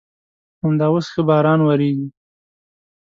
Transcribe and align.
همدا 0.63 0.85
اوس 0.91 1.05
ښه 1.13 1.21
باران 1.27 1.59
ورېږي. 1.63 2.07